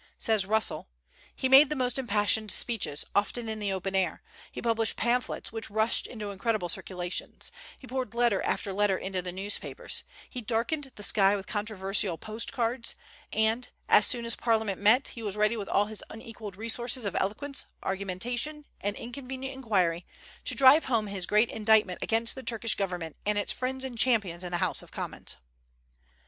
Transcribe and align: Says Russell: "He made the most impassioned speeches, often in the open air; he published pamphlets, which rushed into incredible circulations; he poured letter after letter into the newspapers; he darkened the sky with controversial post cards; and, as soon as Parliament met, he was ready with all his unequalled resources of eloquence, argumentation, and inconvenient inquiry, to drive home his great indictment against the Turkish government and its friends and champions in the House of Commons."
Says 0.17 0.47
Russell: 0.47 0.89
"He 1.35 1.47
made 1.47 1.69
the 1.69 1.75
most 1.75 1.99
impassioned 1.99 2.49
speeches, 2.49 3.05
often 3.13 3.47
in 3.47 3.59
the 3.59 3.71
open 3.71 3.93
air; 3.93 4.23
he 4.51 4.59
published 4.59 4.95
pamphlets, 4.97 5.51
which 5.51 5.69
rushed 5.69 6.07
into 6.07 6.31
incredible 6.31 6.69
circulations; 6.69 7.51
he 7.77 7.85
poured 7.85 8.15
letter 8.15 8.41
after 8.41 8.73
letter 8.73 8.97
into 8.97 9.21
the 9.21 9.31
newspapers; 9.31 10.03
he 10.27 10.41
darkened 10.41 10.91
the 10.95 11.03
sky 11.03 11.35
with 11.35 11.45
controversial 11.45 12.17
post 12.17 12.51
cards; 12.51 12.95
and, 13.31 13.67
as 13.87 14.07
soon 14.07 14.25
as 14.25 14.35
Parliament 14.35 14.81
met, 14.81 15.09
he 15.09 15.21
was 15.21 15.37
ready 15.37 15.55
with 15.55 15.69
all 15.69 15.85
his 15.85 16.03
unequalled 16.09 16.55
resources 16.55 17.05
of 17.05 17.15
eloquence, 17.19 17.67
argumentation, 17.83 18.65
and 18.79 18.95
inconvenient 18.95 19.53
inquiry, 19.55 20.07
to 20.45 20.55
drive 20.55 20.85
home 20.85 21.05
his 21.05 21.27
great 21.27 21.51
indictment 21.51 22.01
against 22.01 22.33
the 22.33 22.41
Turkish 22.41 22.73
government 22.73 23.17
and 23.23 23.37
its 23.37 23.53
friends 23.53 23.85
and 23.85 23.99
champions 23.99 24.43
in 24.43 24.51
the 24.51 24.57
House 24.57 24.81
of 24.81 24.89
Commons." 24.91 25.35